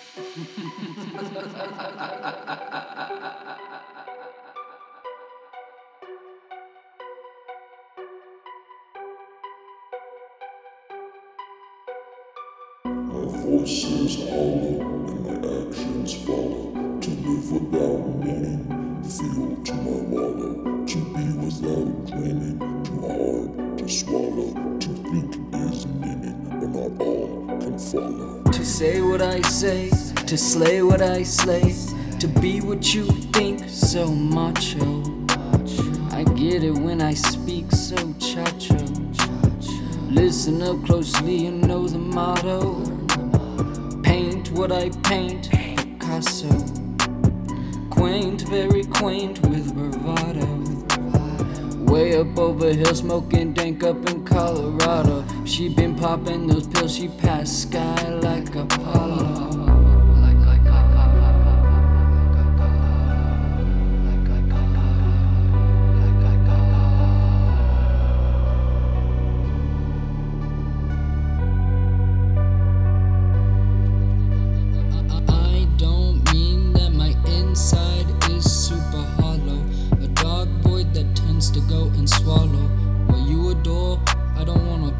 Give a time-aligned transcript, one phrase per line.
[0.00, 0.06] My
[13.44, 15.34] voice is hollow and my
[15.68, 16.72] actions follow.
[17.00, 18.62] To live without meaning,
[19.04, 20.86] feel to my wallow.
[20.86, 24.50] To be without dreaming, too hard to swallow.
[24.78, 28.49] To think is meaning, but not all can follow.
[28.60, 29.88] To say what I say,
[30.26, 31.74] to slay what I slay,
[32.18, 35.02] to be what you think, so macho.
[36.10, 38.78] I get it when I speak so chacho.
[40.10, 42.84] Listen up closely and know the motto.
[44.02, 46.50] Paint what I paint, Picasso.
[47.88, 50.79] Quaint, very quaint with bravado.
[52.00, 55.22] Way up over hill, smoking dank up in Colorado.
[55.44, 58.99] She been popping those pills, she passed sky like a I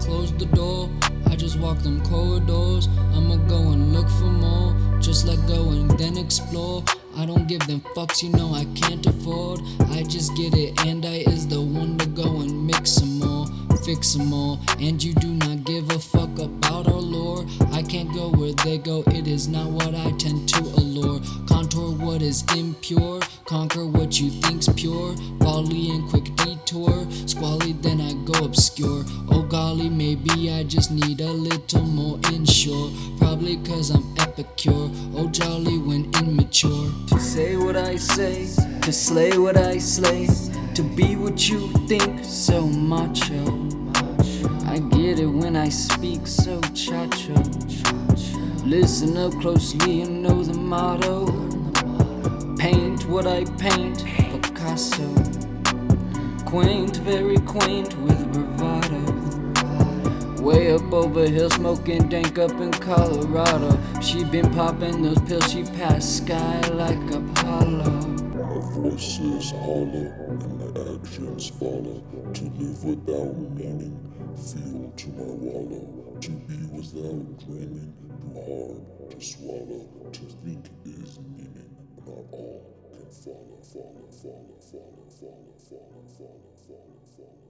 [0.00, 0.90] close the door.
[1.26, 2.88] I just walk them corridors.
[3.14, 4.74] I'ma go and look for more.
[5.00, 6.82] Just let go and then explore.
[7.16, 9.60] I don't give them fucks, you know I can't afford.
[9.90, 13.46] I just get it, and I is the one to go and mix some more,
[13.84, 14.58] fix some more.
[14.78, 17.44] And you do not give a fuck about our lore.
[17.72, 21.20] I can't go where they go, it is not what I tend to allure.
[21.46, 25.14] Contour what is impure, conquer what you think's pure.
[25.40, 29.04] Folly and quick detour, squally, then I go obscure.
[29.30, 29.39] Oh
[29.70, 32.90] golly, maybe I just need a little more insure.
[33.18, 36.90] Probably cause I'm epicure, oh jolly when immature.
[37.08, 38.48] To say what I say,
[38.80, 40.26] to slay what I slay,
[40.74, 43.44] to be what you think, so macho.
[44.66, 47.38] I get it when I speak so chacho.
[48.64, 51.26] Listen up closely and know the motto.
[52.56, 54.04] Paint what I paint,
[54.42, 55.08] Picasso.
[56.44, 59.19] Quaint, very quaint with bravado.
[60.40, 63.78] Way up over hill, smoking dank up in Colorado.
[64.00, 67.90] She been popping those pills, she passed sky like Apollo.
[68.34, 72.02] My voice is hollow and my actions follow.
[72.32, 74.00] To live without meaning,
[74.34, 76.16] feel to my wallow.
[76.22, 79.86] To be without dreaming, too hard to swallow.
[80.12, 81.76] To think is meaning,
[82.06, 87.49] not all can follow, follow, follow, follow, follow, follow, follow, follow, follow, follow,